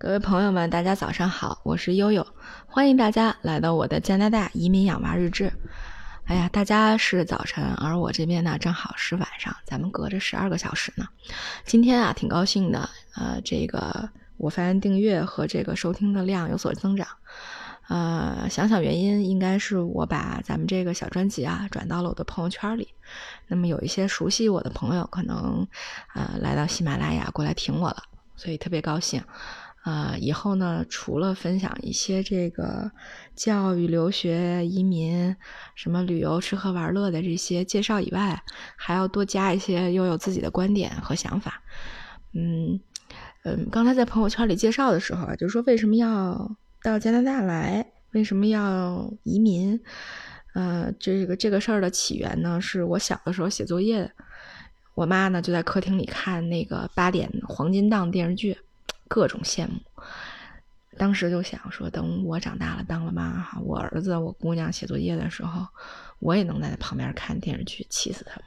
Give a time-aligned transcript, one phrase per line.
[0.00, 2.24] 各位朋友们，大家早上好，我是悠悠，
[2.68, 5.52] 欢迎大家来到我的加拿大移民养娃日志。
[6.26, 11.04] 哎呀，大家是早晨，而我这边呢正好是晚上，咱们隔着十二个小时呢。
[11.64, 17.04] 今天啊，挺高兴的，呃，这个我发现订阅和这个收听的量有所增长。
[17.88, 22.86] 呃，想想原因，应该是我把咱们这个小专辑啊转到了我的朋友圈里。
[23.48, 25.66] 那么有一些熟悉我的朋友，可能
[26.14, 28.04] 呃来到喜马拉雅过来听我了，
[28.36, 29.20] 所以特别高兴。
[29.88, 32.90] 呃，以后呢，除了分享一些这个
[33.34, 35.34] 教育、留学、移民、
[35.74, 38.42] 什么旅游、吃喝玩乐的这些介绍以外，
[38.76, 41.62] 还要多加一些又有自己的观点和想法。
[42.34, 42.78] 嗯
[43.44, 46.56] 嗯，刚才在朋友圈里介绍的时候啊，就说为什么要。
[46.80, 49.80] 到加拿大来，为什么要移民？
[50.54, 54.08] 呃，这个这个事儿的起源呢，是我小的时候写作业，
[54.94, 58.56] 我妈呢就在客厅里看那个八点黄金档电视剧，
[59.08, 59.80] 各种羡慕。
[60.96, 65.66] 当时就想说，等我长大了当了妈哈，我儿子我姑娘写作业的时候，
[66.18, 68.44] 我也能在旁边看电视剧，气死他们。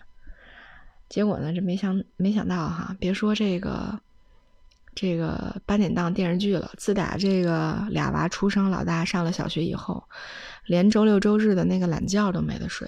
[1.09, 3.99] 结果呢，这没想没想到哈，别说这个。
[4.93, 6.69] 这个八点档电视剧了。
[6.75, 10.03] 自打这个俩娃出生，老大上了小学以后，
[10.65, 12.85] 连周六周日的那个懒觉都没得睡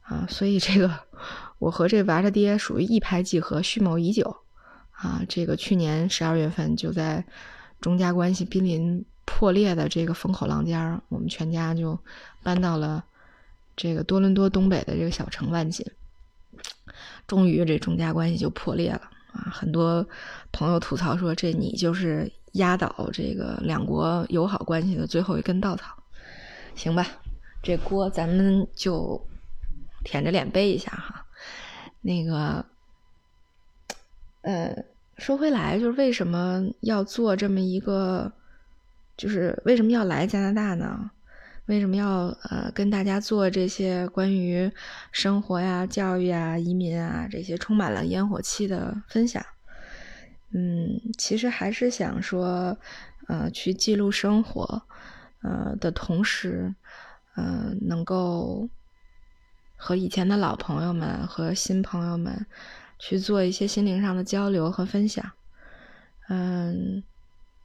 [0.00, 0.26] 啊！
[0.30, 0.90] 所以这个
[1.60, 4.34] 我和这娃的爹属于一拍即合，蓄谋已久
[4.96, 5.22] 啊！
[5.28, 7.24] 这个去年十二月份就在
[7.80, 11.98] 中加关系濒临破裂的这个风口浪尖我们全家就
[12.42, 13.04] 搬到了
[13.76, 15.84] 这个多伦多东北的这个小城万锦，
[17.26, 19.02] 终于这中加关系就破裂了。
[19.32, 20.06] 啊，很多
[20.52, 25.96] 朋友吐槽说，这你就是压倒这个两国友好关系的最后一根稻草，
[26.76, 27.04] 行吧？
[27.60, 29.20] 这锅咱们就
[30.04, 31.26] 舔着脸背一下哈。
[32.00, 32.64] 那个，
[34.44, 34.84] 呃，
[35.16, 38.30] 说回来，就是为什么要做这么一个，
[39.16, 41.10] 就是为什么要来加拿大呢？
[41.66, 44.70] 为什么要呃跟大家做这些关于
[45.12, 49.42] 生活呀、教育啊、移民啊这些充满了烟火气的分享？
[50.50, 52.76] 嗯，其实还是想说，
[53.28, 54.82] 呃，去记录生活，
[55.40, 56.74] 呃的同时，
[57.34, 58.68] 呃，能够
[59.74, 62.44] 和以前的老朋友们和新朋友们
[62.98, 65.30] 去做一些心灵上的交流和分享。
[66.28, 67.02] 嗯。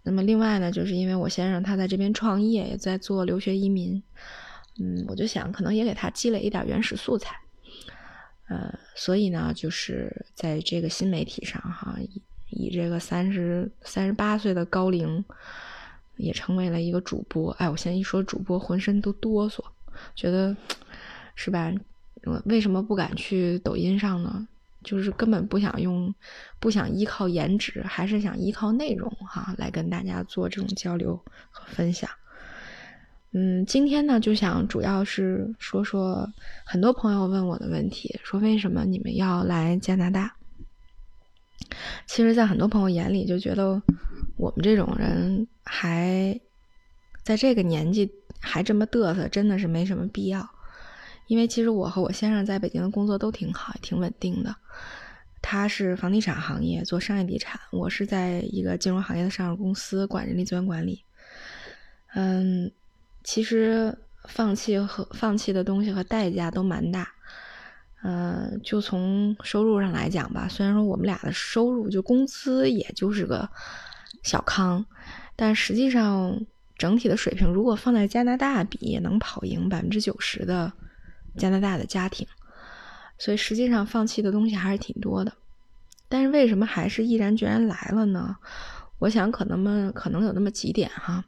[0.01, 4.01] 那么另外呢，就是因为我先生他在这边创业，也在做留学移民，
[4.79, 7.35] 嗯，我就想可能也给他积累一点原始素材，
[8.47, 15.23] 呃，所以呢，就是在这个新媒体上哈，以以这个三十三十八岁的高龄，
[16.16, 17.51] 也成为了一个主播。
[17.59, 19.61] 哎，我现在一说主播，浑身都哆嗦，
[20.16, 20.56] 觉得
[21.35, 21.72] 是吧？
[22.23, 24.47] 我为什么不敢去抖音上呢？
[24.84, 26.13] 就是根本不想用，
[26.59, 31.16] 不想依靠颜值，还是想依靠内容哈，来跟大家做这种交流
[31.51, 32.09] 和分享。
[33.31, 36.28] 嗯，今天呢，就想主要是说说
[36.66, 40.35] 很多朋友问我的问题，说为什么你们要来加拿大？
[42.07, 43.79] 其实，在很多朋友眼里，就觉得
[44.38, 46.40] 我们这种人还
[47.22, 48.09] 在这个年纪
[48.40, 50.50] 还这么嘚瑟，真的是没什么必要。
[51.29, 54.53] 因为其实我和我先生在北京的工作都挺好，也挺稳定的。
[55.44, 61.03] 他是房地产行业做商业地产，我是在一个金融行业的上市公司管人力资源管理。
[62.16, 62.72] 嗯，
[63.23, 63.95] 其实
[64.25, 67.07] 放弃和放弃的东西和代价都蛮大。
[68.01, 73.47] 嗯，就从收入上来讲吧，虽然说我们俩的收入就工资也就是个
[74.23, 74.84] 小康，
[75.35, 76.44] 但实际上
[76.75, 80.73] 整体的水平如果放在加拿大比，也能跑赢百分之九十的。
[81.38, 82.28] 加拿大的家庭，
[83.17, 85.34] 所以实际上放弃的东西还是挺多的，
[86.07, 88.35] 但是为什么还是毅然决然来了呢？
[89.00, 91.23] 我想可能么可能有那么几点哈，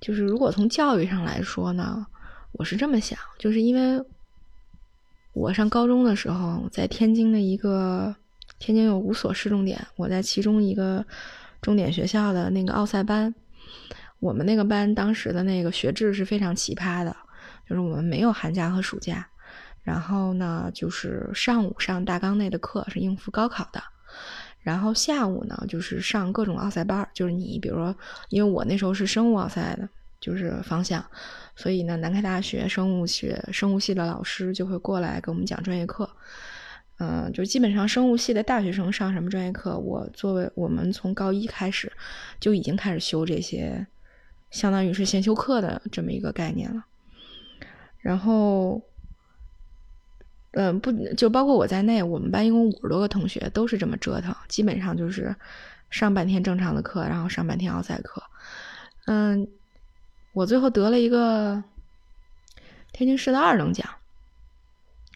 [0.00, 2.06] 就是如果从教育上来说呢，
[2.52, 4.02] 我是这么想，就是因为
[5.34, 8.16] 我上高中的时候在天津的一个
[8.58, 11.04] 天津有五所市重点，我在其中一个
[11.60, 13.34] 重点学校的那个奥赛班，
[14.20, 17.14] 我们那个班当时的那个学制是非常奇葩的。
[17.68, 19.28] 就是我们没有寒假和暑假，
[19.82, 23.82] 然后呢，就是上午上大纲内的课是应付高考的，
[24.60, 27.94] 然后下午呢就是上各种奥赛班就是你比如说，
[28.28, 29.88] 因为我那时候是生物奥赛的，
[30.20, 31.04] 就是方向，
[31.54, 36.08] 所以呢，南开大学生物学生物系的老师就会过来给我们讲专业课，
[36.98, 41.92] 嗯，就基本上生物系的大学生上什么专业课，我作为我们从高一开始
[42.40, 43.86] 就已经开始修这些，
[44.50, 46.84] 相当于是先修课的这么一个概念了。
[48.06, 48.80] 然后，
[50.52, 55.34] 嗯，不就包括我在内，我们班一共五十多个同学都是这么折腾，基本上就是
[55.90, 58.22] 上半天正常的课，然后上半天奥赛课。
[59.06, 59.48] 嗯，
[60.34, 61.64] 我最后得了一个
[62.92, 63.84] 天津市的二等奖，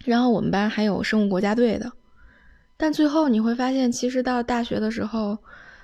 [0.05, 1.93] 然后我们班还有生物国家队的，
[2.77, 5.39] 但最后你会发现，其实到大学的时候，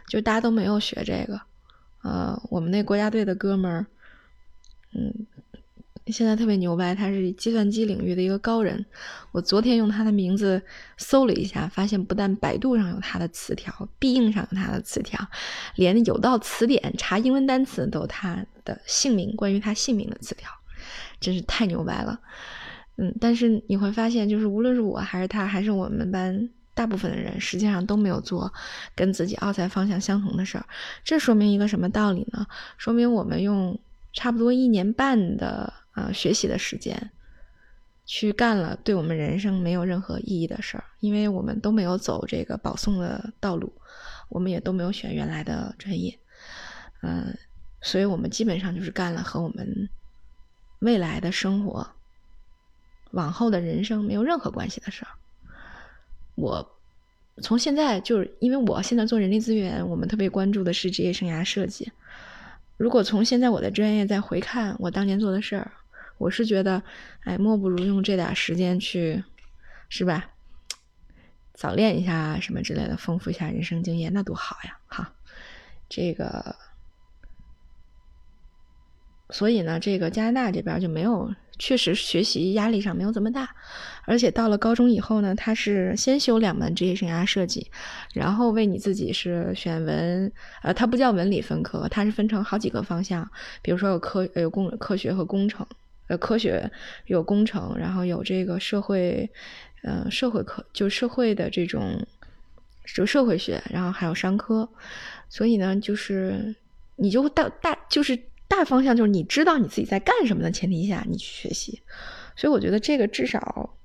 [0.09, 1.41] 就大家都没有学这个。
[2.03, 3.87] 呃，我们那国家队的哥们儿，
[6.07, 8.85] 现在特别牛掰，他是计算机领域的一个高人。
[9.33, 10.63] 我昨天用他的名字
[10.97, 15.19] 搜了一下，发现不但百度上有他的词条，必应上有他的词条，
[15.75, 20.49] 连有道词典查英文单词都有他的姓名，关于他姓名的词条，
[21.19, 22.21] 真是太牛掰了。
[22.99, 28.53] 嗯，但是你会发现，就是无论是我还是他，还是我们班大部分的人，实际上都没有做
[28.95, 30.65] 跟自己奥赛方向相同的事儿。
[31.05, 32.47] 这说明一个什么道理呢？
[32.79, 33.79] 说明我们用
[34.17, 35.73] 差不多一年半的。
[35.97, 37.11] 啊，学习的时间，
[38.05, 43.73] 去干了对我们人生没有任何意义的事儿，因为我们都没有走这个保送的道路，
[44.29, 46.19] 我们也都没有选原来的专业，
[47.01, 47.35] 嗯，
[47.81, 49.89] 所以我们基本上就是干了和我们
[50.81, 51.89] 未来的生活、
[53.13, 55.11] 往后的人生没有任何关系的事儿。
[56.35, 56.77] 我
[57.41, 61.91] 从现在就是因为我现在做人力资源，我们特别关注的是职业生涯设计。
[62.77, 65.73] 如果从现在我的专业再回看我当年做的事儿。
[66.19, 66.83] 我是觉得，
[67.25, 69.23] 哎，莫不如用这点时间去，
[69.91, 70.31] 是吧？
[71.53, 74.79] 早恋一下什么之类的，丰富一下人生经验，那多好呀！
[74.87, 75.13] 哈，
[75.91, 76.57] 这个，
[79.29, 83.55] 所以呢，这个加拿大这边就没有，确实学习压力上没有这么大，
[84.05, 87.71] 而且到了高中以后呢，他是先修两门职业生涯设计，
[88.15, 90.33] 然后为你自己是选文，
[90.63, 93.29] 呃，它不叫文理分科，它是分成好几个方向，
[93.63, 95.67] 比如说有科有工科学和工程。
[96.09, 96.71] 呃，科学
[97.07, 99.29] 有工程，然后有这个社会，
[99.83, 102.07] 呃，社会科就社会的这种，
[102.95, 104.69] 就社会学，然后还有商科，
[105.29, 106.55] 所以呢，就是
[106.95, 108.17] 你就大大就是
[108.49, 111.83] 大方向，就是你知道你自己在干什么的前提下，你去学习，
[112.37, 113.77] 所以我觉得这个至少，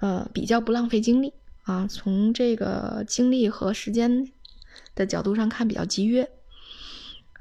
[0.00, 1.32] 呃，比较不浪费精力
[1.62, 4.30] 啊，从这个精力和时间
[4.94, 6.28] 的角度上看比较节约，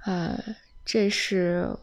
[0.06, 0.40] 呃，
[0.86, 1.78] 这是。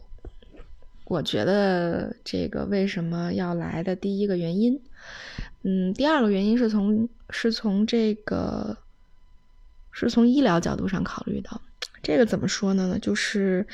[1.05, 4.79] 我觉得这个为什么要来的第一个原因，
[5.63, 8.77] 嗯，第二个原因是从是从这个
[9.91, 11.49] 是从医疗角度上考虑的。
[12.03, 12.99] 这个怎么说呢？
[13.01, 13.65] 就是，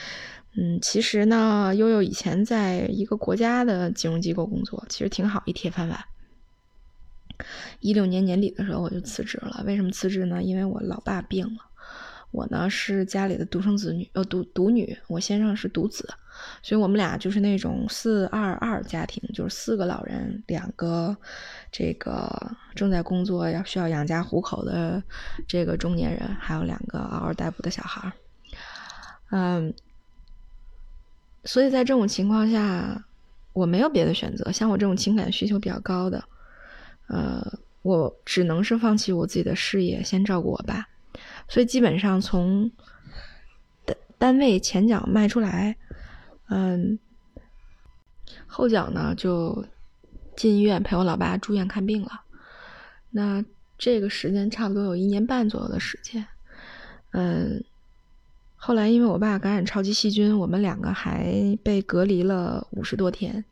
[0.57, 5.99] 嗯，其实呢，悠悠以前在一个国家的金融机构工作，其实挺好，一铁饭碗。
[7.81, 9.63] 一六年年底的时候我就辞职了。
[9.67, 10.41] 为什么辞职呢？
[10.41, 11.57] 因为我老爸病了。
[12.31, 14.97] 我呢是家里的独生子女，呃，独独女。
[15.07, 16.05] 我先生是独子，
[16.61, 21.15] 所以我们俩就是那种四二二家庭，就是四个老人，两个
[21.71, 22.29] 这个
[22.75, 25.01] 正在工作要需要养家糊口的
[25.47, 28.13] 这个中年人，还有两个嗷嗷待哺的小孩儿。
[29.31, 29.73] 嗯，
[31.45, 33.06] 所以在这种情况下，
[33.53, 34.51] 我没有别的选择。
[34.51, 36.24] 像我这种情感需求比较高的，
[37.07, 40.86] 呃，我只能是放弃我自己的事业，先照顾我爸。
[41.47, 42.69] 所以基本上从
[43.86, 45.77] 单单位前脚迈出来，
[46.50, 47.00] 嗯，
[48.48, 49.65] 后脚呢就
[50.36, 52.21] 进医院陪我老爸住院看病了。
[53.12, 53.45] 那
[53.77, 56.25] 这个时间差不多有一年半左右的时间。
[57.12, 57.63] 嗯，
[58.65, 63.45] 后来因为我爸感染超级细菌，我们两个还被隔离了五十多天，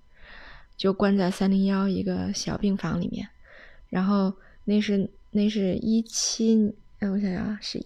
[0.75, 3.27] 就关在三零幺一个小病房里面。
[3.91, 6.73] 然后那是那是一七。
[6.97, 7.85] 哎，我想想啊，是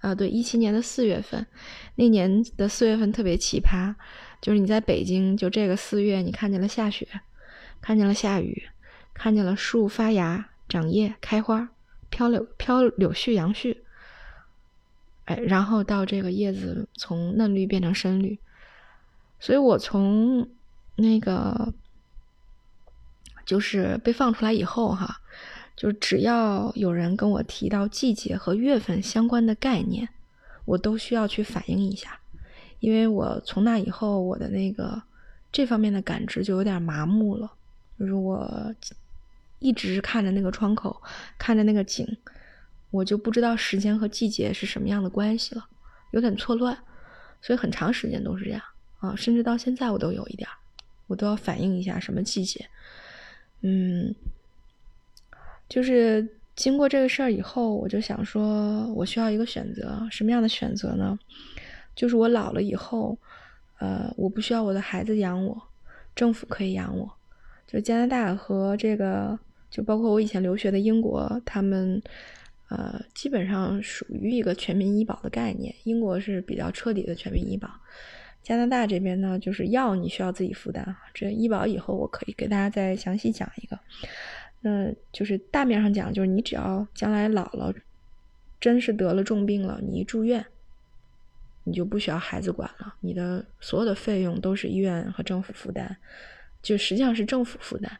[0.00, 1.46] 啊，对，一七年的四月份，
[1.94, 3.94] 那年的四月份特别奇葩，
[4.42, 7.08] 就是你在北京，就这个四月，你看见了下雪，
[7.80, 8.64] 看见了下雨，
[9.14, 11.70] 看见了树发芽、长叶、开花、
[12.10, 13.78] 飘柳、飘柳絮、杨絮，
[15.28, 18.38] 哎，然后到这个叶子从嫩绿变成深绿，
[19.38, 20.48] 所以我从
[20.96, 21.74] 那个
[23.44, 25.20] 就是被放出来以后，哈。
[25.76, 30.08] 就只要有人跟我提到季节和月份相关的概念，
[30.64, 32.18] 我都需要去反应一下，
[32.80, 35.00] 因为我从那以后，我的那个
[35.52, 37.52] 这方面的感知就有点麻木了。
[37.96, 38.74] 就是我
[39.60, 41.00] 一直看着那个窗口，
[41.38, 42.04] 看着那个景，
[42.90, 45.66] 我就不知道时间和季节是什么样的关系了，
[46.12, 46.76] 有点错乱。
[47.40, 48.62] 所以很长时间都是这样
[48.98, 50.48] 啊，甚至到现在我都有一点，
[51.06, 52.68] 我都要反映一下什么季节，
[53.62, 54.14] 嗯。
[55.68, 56.26] 就是
[56.56, 61.18] 经过这个事儿以后，我就想说，我需要一个选择，什么样的选择呢？
[61.94, 63.18] 就是我老了以后，
[63.78, 65.62] 呃，我不需要我的孩子养我，
[66.16, 67.06] 政府可以养我。
[67.66, 69.38] 就加拿大和这个
[69.70, 72.02] 就包括我以前留学的英国，他们
[72.68, 75.74] 呃基本上属于一个全民医保的概念。
[75.84, 77.68] 英国是比较彻底的全民医保，
[78.42, 80.96] 加拿大这边呢，就是药你需要自己负担。
[81.12, 83.78] 这医保以后我可以给大家再详细讲一个。
[84.60, 87.72] 那就是大面上讲，就是你只要将来老了，
[88.60, 90.44] 真是得了重病了，你一住院，
[91.62, 95.96] 你就不需要孩子管了，你的所有的费用都是医院和政府负担，
[96.62, 97.98] 就实际上是政府负担。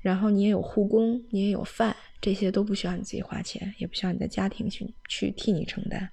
[0.00, 6.08] 然后你也有护工，你也有饭，这些都不需要你自己花钱，也不需要你的家庭去去替你承担。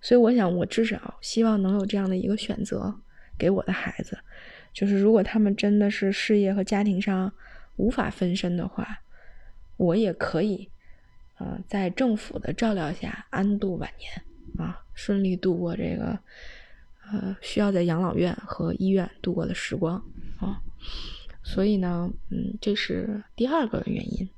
[0.00, 2.94] 所以我想，我至少希望能有这样的一个选择
[3.38, 4.18] 给我的孩子，
[4.72, 7.32] 就是如果他们真的是事业和家庭上。
[7.76, 9.00] 无法分身的话，
[9.78, 10.68] 我也可以，
[11.38, 14.12] 呃，在政府的照料下安度晚年
[14.58, 16.18] 啊，顺利度过这个，
[17.10, 20.02] 呃，需要在养老院和医院度过的时光
[20.40, 20.60] 啊。
[21.42, 24.28] 所以呢，嗯，这是第二个原因。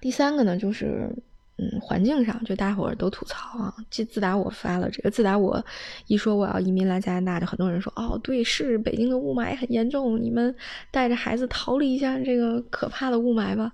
[0.00, 1.14] 第三个呢，就是。
[1.58, 3.74] 嗯，环境上就大伙儿都吐槽啊。
[3.90, 5.62] 自自打我发了这个，自打我
[6.06, 10.52] 一说我要移民来加拿大，就很多人说哦，对，是北京的雾霾很严重，你们
[10.90, 13.70] 带着孩子逃离一下这个可怕的雾霾吧。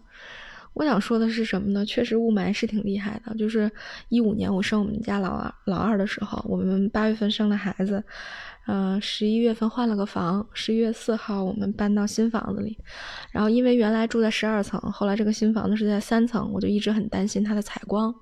[0.75, 1.85] 我想说的是什么呢？
[1.85, 3.35] 确实雾霾是挺厉害的。
[3.37, 3.71] 就是
[4.09, 8.03] 一五年我生我们家老二老二的时候，我们八月份生的孩子。
[8.71, 12.77] 嗯，十一月份换了个房，十一月四号我们搬到新房子里，
[13.33, 18.15] 然后因为原来住在十二层，后来这个新房子是在三层，我就一直很担心它的采光。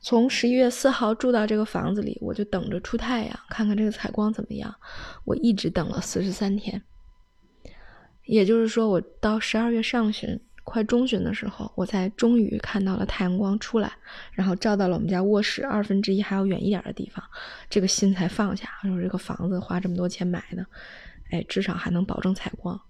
[0.00, 4.74] 从十一月四号住到这个房子里，我就等着出太阳，看看这个采光怎么样。
[5.26, 6.82] 我一直等了四十三天，
[8.24, 10.40] 也就是说，我到十二月上旬。
[10.64, 13.92] 快中旬的时候，我才终于看到了太阳光出来，
[14.32, 17.22] 然后照到了我们家卧室二分之一还要远一点的地方，
[17.70, 18.68] 这个心才放下。
[18.82, 20.66] 说这个房子花这么多钱买的，
[21.30, 22.80] 哎，至少还能保证采光。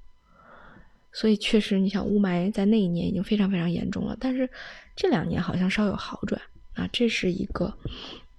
[1.13, 4.49] 所以确实，你想雾霾在那一年已经非常非常严重了，但是
[4.97, 6.41] 这两年好像稍有好转
[6.75, 7.77] 啊，这是一个，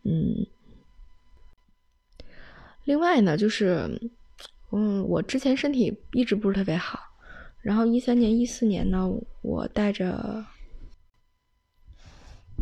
[0.04, 0.46] 嗯。
[2.84, 4.00] 另外呢，就是，
[4.72, 6.95] 嗯，我之前身体一直不是特别好。
[7.66, 9.10] 然后一三年、一四年呢，
[9.42, 10.46] 我带着，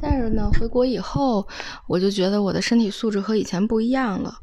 [0.02, 1.46] 但是呢，回国以后，
[1.90, 4.34] 我就觉得我的身体素质和以前不一样了。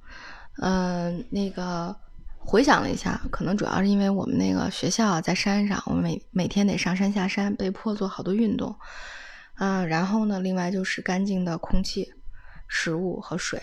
[0.60, 1.96] 嗯，那个
[2.36, 8.76] 回想了一下，可能主要是因为我们那个学校在山上，我们每每天得上山下山，被迫做好多运动。
[9.56, 12.12] 嗯，然后呢，另外就是干净的空气、
[12.68, 13.62] 食物和水。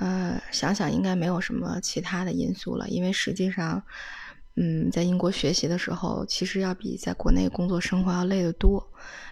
[0.00, 3.84] 嗯，想想应该没有什么其他的因素了，因为实际上。
[4.54, 8.86] 嗯，在英国学习的时候，其实要比在国内工作生活要累得多，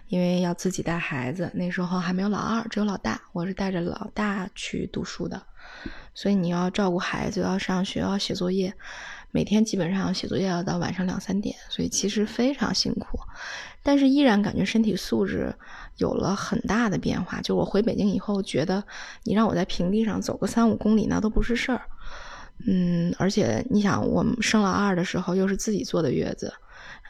[0.08, 1.50] 因为要自己带孩子。
[1.54, 5.42] 那时候还没有老二，只有老大，我是带着老大去读书的，
[6.14, 8.72] 所以你要照顾孩子，要上学，要写作业，
[9.30, 13.18] 每天基本上写作业要到晚上两三点，所以其实非常辛苦。
[13.82, 15.54] 但是依然感觉身体素质
[15.96, 17.42] 有了很大的变化。
[17.42, 18.82] 就我回北京以后，觉得
[19.24, 21.82] 你让我在平地上走个三五公里，那都不是事儿。
[22.66, 26.52] 嗯，而且你想，我们生老二的时候又是自己坐的月子，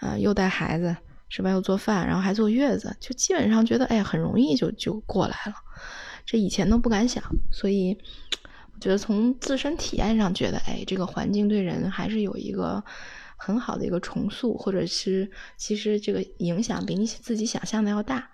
[0.00, 0.96] 啊，又带孩子
[1.28, 1.50] 是吧？
[1.50, 5.54] 又做饭，然后还坐月子，就基本上觉得，哎，很容易就就过来了。
[6.24, 7.98] 这以前都不敢想，所以
[8.74, 12.82] 我觉得从自身体验上觉得，哎，这个环境对人还是有一个
[13.36, 18.30] 很好的一个重塑，或者是其实这个影响比你自己想象的要大，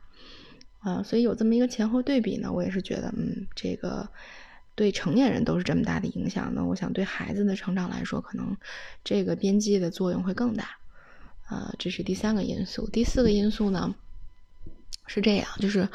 [0.81, 4.07] 啊，所以有这么一个前后对比呢，我也是觉得，嗯，这个。
[4.77, 8.57] 对成年人都是这么大的影响呢，我想对孩子的成长来说，可能
[9.03, 10.69] 这个边际的作用会更大。
[11.47, 12.89] 啊，这是第三个因素。
[12.91, 13.95] 第四个因素呢，
[15.07, 15.89] 是这样，就是，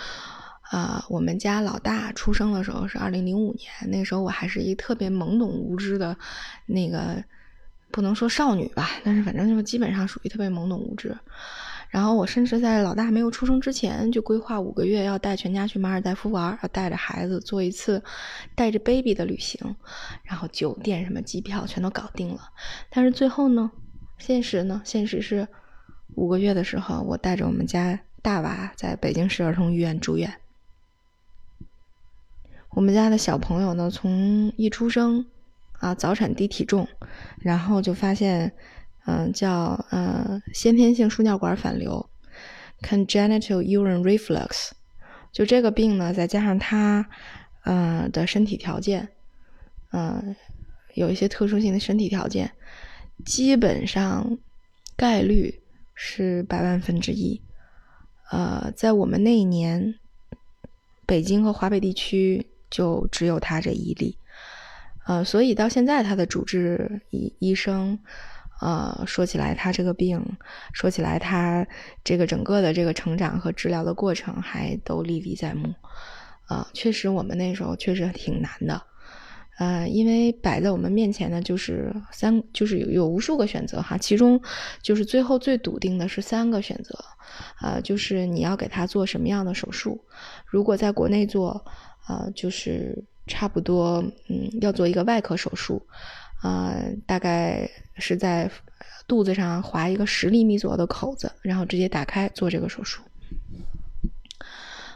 [0.62, 6.16] 啊，我们家老大出生的时候是二零零五年，那时候我还是一特别懵懂无知的，
[6.66, 7.22] 那个
[7.92, 11.16] 不能说少女吧，但是反正就基本上属于特别懵懂无知。
[11.92, 18.02] 然后我甚至在老大没有出生之前就规划五个月要带全家去马尔代夫玩，要带着孩子做一次
[18.56, 19.76] 带着 baby 的旅行，
[20.24, 22.40] 然后酒店什么机票全都搞定了。
[22.90, 23.70] 但是最后呢，
[24.18, 25.46] 现实呢，现实是
[26.16, 30.34] 五个月的时候，我带着我们家大娃在北京市儿童医院住院。
[32.70, 35.26] 我们家的小朋友呢，从一出生
[35.74, 36.88] 啊早产低体重，
[37.40, 38.54] 然后就发现。
[39.12, 42.10] 嗯，叫呃先天性输尿管反流
[42.82, 44.70] ，congenital urine reflux，
[45.34, 47.06] 就这个病呢，再加上他
[47.66, 49.10] 呃的身体条件，
[49.92, 50.34] 嗯，
[50.94, 52.54] 有一些特殊性的身体条件，
[53.26, 54.38] 基本上
[54.96, 55.62] 概率
[55.94, 57.42] 是百万分之一。
[58.30, 59.96] 呃，在我们那一年，
[61.06, 64.16] 北京和华北地区就只有他这一例，
[65.06, 68.00] 呃，所以到现在他的主治医医生。
[68.62, 70.24] 呃，说起来他这个病，
[70.72, 71.68] 说起来他
[72.04, 75.74] 这个整个的这个成长和治疗的过程还都历历在目。
[76.46, 78.82] 啊，确实我们那时候确实挺难的。
[79.58, 84.42] 呃，因为摆在我们面前的就是三，就是有有无数个选择哈，其中
[84.82, 86.98] 就是最后最笃定的是三个选择，
[87.62, 90.04] 呃，就是你要给他做什么样的手术。
[90.46, 91.64] 如果在国内做，
[92.08, 95.86] 呃，就是差不多，嗯，要做一个外科手术，
[96.42, 98.52] 啊，大概是在
[99.08, 103.02] 肚子上划一个十厘米左右的口子，然后直接打开做这个手术。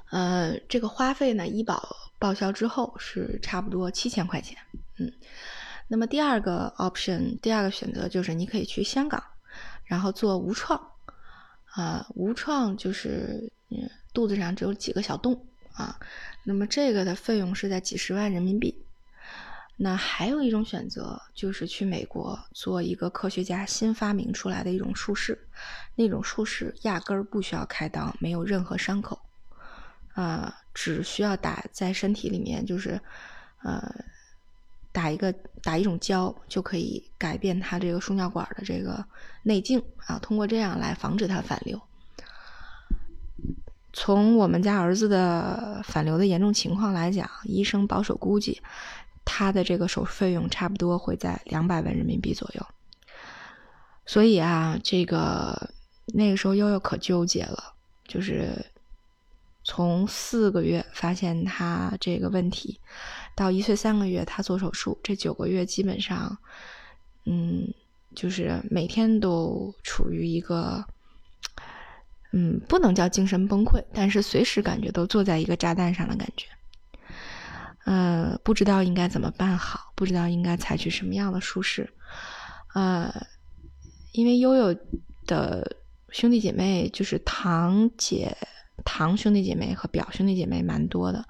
[0.09, 1.95] 呃，这个花费呢，医保。
[2.17, 4.57] 报销之后是差不多七千块钱，
[4.97, 5.11] 嗯，
[5.89, 9.21] 那么第二个 option，第二个选择就是你可以去香港，
[9.83, 10.81] 然后做无创，
[11.65, 13.51] 啊，无创就是
[14.13, 15.99] 肚子上只有几个小洞啊，
[16.45, 18.84] 那么这个的费用是在几十万人民币。
[19.77, 25.47] 那还有一种选择就是去美国做一个科学家新发明出来的一种术式，
[25.95, 29.19] 那种术式压根儿不需要开刀，没有任何伤口。
[30.13, 33.01] 呃，只需要打在身体里面，就是，
[33.63, 33.93] 呃，
[34.93, 39.05] 打一个打一种胶，就可以改变它这个输尿管的这个
[39.43, 40.17] 内径啊。
[40.19, 41.81] 通过这样来防止它反流。
[43.91, 48.61] 从我们家儿子的反流的严重情况来讲，医生保守估计，
[49.25, 52.65] 他的这个手术费用差不多会在两百万人民币左右。
[54.05, 55.71] 所以啊，这个
[56.05, 57.73] 那个时候悠悠可纠结了，
[58.07, 58.65] 就是。
[59.67, 62.79] 从四个月发现他这个问题，
[63.33, 66.37] 到一岁三个月他做手术，这九个月基本上，
[67.23, 67.73] 嗯，
[68.13, 70.85] 就是每天都处于一个，
[72.31, 76.45] 嗯，不能叫精神崩溃，但是随时感觉都坐在一个炸弹上的感觉，
[77.85, 81.89] 呃，不知道应该怎么办好，不知道应该采取什么样的术式，
[82.75, 83.11] 呃，
[84.11, 84.75] 因为悠悠
[85.25, 85.77] 的
[86.09, 88.37] 兄弟姐妹就是堂姐。
[88.83, 91.25] 堂兄弟姐妹和表兄弟姐妹蛮多的，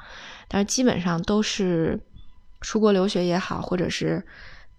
[0.49, 1.97] 但是基本上都是
[2.59, 4.21] 出国留学也好，或者是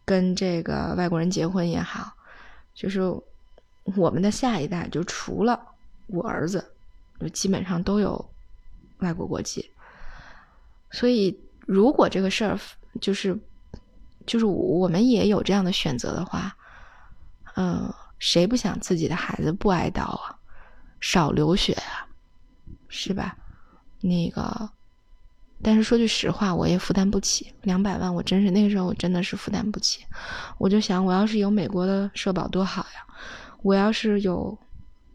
[0.05, 2.13] 跟这个外国人结婚也好，
[2.75, 3.01] 就是
[3.97, 5.59] 我们的下一代就除了
[6.09, 6.73] 我儿子，
[7.19, 8.23] 就基本上都有
[8.99, 9.71] 外国国籍。
[10.91, 12.59] 所以如果这个事儿
[13.01, 13.39] 就是
[14.25, 16.57] 就是我们也有这样的选择的话，
[17.57, 20.39] 嗯，谁不想自己的孩子不挨刀啊，
[21.01, 22.07] 少流血啊？
[22.89, 23.37] 是吧？
[24.01, 24.71] 那个，
[25.63, 30.05] 但是说句实话，我也负担不起两百万，我真是那个时候我真的是负担不起。
[30.59, 33.07] 我就想，我要是有美国的社保多好呀！
[33.63, 34.57] 我要是有，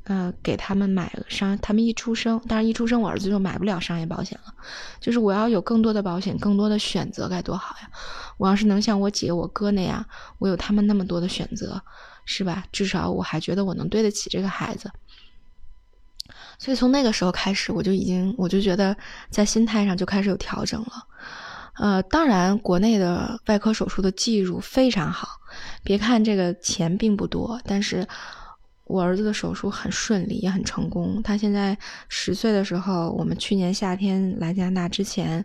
[0.06, 4.54] 呃，给他们买商，他们一出生，当然一出生我儿子就买不了商业保险了。
[5.00, 7.90] 就是我要有更多的保险，更多的选择该多好呀！
[8.38, 10.04] 我要是能像我姐我哥那样，
[10.40, 11.82] 我有他们那么多的选择，
[12.26, 12.66] 是吧？
[12.72, 14.92] 至少我还觉得我能对得起这个孩子。
[16.58, 18.96] 所以从那个时候开始，我就已经，我就觉得
[19.30, 21.08] 在心态上就开始有调整了。
[21.76, 25.28] 呃，当然，国内的外科手术的技术非常好，
[25.84, 28.08] 别看这个钱并不多，但是
[28.92, 31.22] 我儿子的手术很顺利，也很成功。
[31.24, 31.78] 他现在
[32.10, 35.44] 十岁的时候，我们去年夏天来加拿大之前，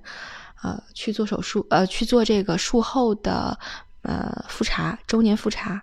[0.63, 3.57] 呃，去做手术，呃，去做这个术后的
[4.03, 5.81] 呃复查，周年复查。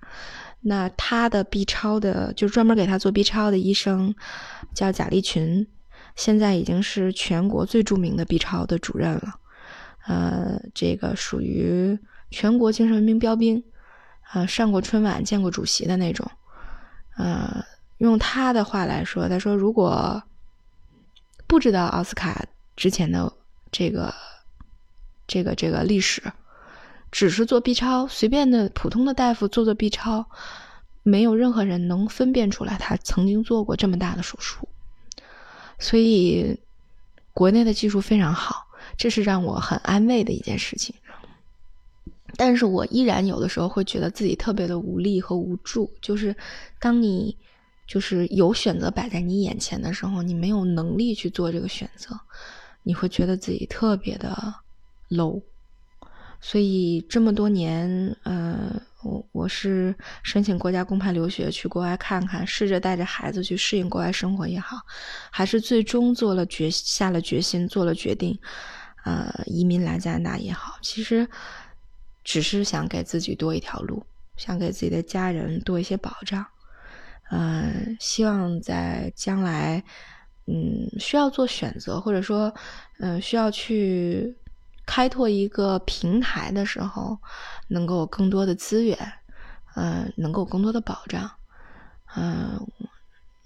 [0.66, 4.14] 那他的 B 超的，就专门给他做 B 超的医生
[4.74, 5.68] 叫贾立群，
[6.16, 9.36] 现在已经是全国最著名的 B 超的主任了。
[10.08, 11.98] 呃，这个属于
[12.30, 13.64] 全国精神文明标兵，
[14.34, 16.30] 呃，上过春晚、见过主席的那种。
[17.18, 17.64] 呃，
[17.98, 20.22] 用他的话来说，他说如果
[21.48, 22.46] 不知道奥斯卡
[22.76, 23.32] 之前的
[23.72, 24.14] 这个、
[25.28, 26.22] 这个、这个历史。
[27.12, 30.26] 只是做 B 超，随便的普通的大夫做做 B 超，
[31.04, 34.68] 没有任何人能分辨出来他曾经做过这么大的手术。
[35.78, 36.60] 所以，
[37.32, 38.66] 国内的技术非常好，
[38.98, 40.96] 这是让我很安慰的一件事情。
[42.36, 46.36] 但是我依然有的时候会觉得自己特别的无力和无助，就是
[46.80, 47.38] 当你
[47.88, 52.20] 就是有选择摆在你眼前的时候，你没有能力去做这个选择，
[52.84, 54.54] 你会觉得自己特别的
[55.10, 55.42] low。
[56.42, 58.70] 所以这么多年，呃，
[59.02, 64.76] 我我是申请国家公派留学去国外看看，试着带着孩子去适应国外生活也好，
[65.32, 68.38] 还是最终做了决下了决心做了决定，
[69.06, 71.26] 呃，移民来加拿大也好，其实
[72.24, 74.06] 只是想给自己多一条路，
[74.38, 76.46] 想给自己的家人多一些保障，
[77.30, 79.84] 呃，希望在将来，
[80.46, 82.54] 嗯，需要做选择，或者说，
[83.00, 84.36] 嗯，需要去。
[84.86, 87.18] 开拓一个平台的时候，
[87.70, 88.98] 能够有更多的资源，
[89.76, 91.32] 呃，能够更多的保障。
[92.18, 92.60] 嗯，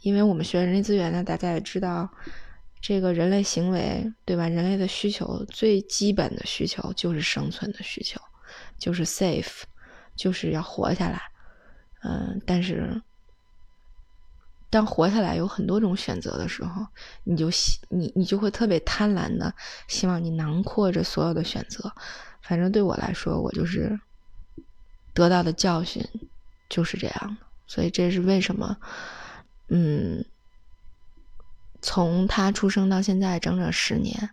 [0.01, 2.09] 因为我们学人力资源呢，大家也知道，
[2.81, 4.47] 这个人类行为，对吧？
[4.47, 8.19] 人类的需求最基本的需求就是生存的需求，
[8.77, 9.63] 就是 safe，
[10.15, 11.21] 就是要活下来。
[12.03, 13.01] 嗯，但是。
[14.69, 16.85] 当活下来有很多种选择的时候，
[17.23, 19.55] 你就希你你就会特别贪婪的
[19.87, 21.89] 希望你囊括着所有的选择。
[22.41, 23.97] 反正对我来说，我就是
[25.13, 26.05] 得到的教训
[26.67, 27.47] 就是这样的。
[27.65, 28.77] 所以这是为什么，
[29.69, 30.25] 嗯，
[31.81, 34.31] 从他出生到现在整整十年，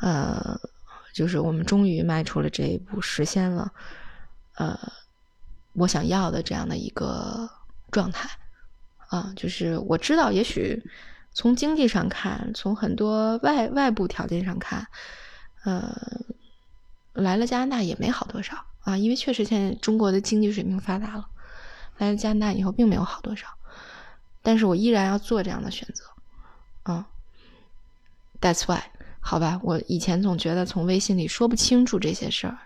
[0.00, 0.56] 呃，
[1.12, 3.72] 就是我们终于迈出了这一步，实现了
[4.56, 4.78] 呃
[5.72, 7.48] 我想要的这样的一个
[7.90, 8.28] 状态。
[9.08, 10.84] 啊，就是我知道，也许
[11.32, 14.86] 从经济上看，从很多外外部条件上看，
[15.64, 15.96] 呃，
[17.14, 21.26] 来了加拿大也没好多少啊，因为确实现在中国的经济水平发达了，
[21.96, 23.48] 来了加拿大以后并没有好多少，
[24.42, 26.04] 但是我依然要做这样的选择，
[26.82, 27.08] 啊
[28.42, 28.82] ，That's why，
[29.20, 32.58] 好吧，我以前总觉得从微信里说不清楚这些事儿，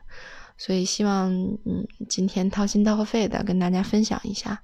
[0.57, 1.33] 所以希望
[1.65, 4.63] 嗯今天掏心掏肺的跟大家分享一下，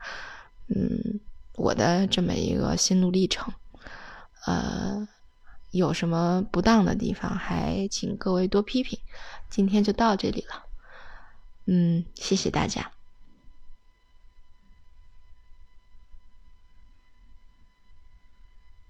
[0.68, 1.20] 嗯。
[1.60, 3.52] 我的这么一个心路历程，
[4.46, 5.08] 呃，
[5.72, 8.96] 有什么不当的地方，还请各位多批评。
[9.50, 10.62] 今天就到这里了，
[11.66, 12.92] 嗯，谢谢大家。